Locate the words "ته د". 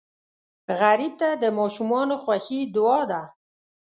1.21-1.43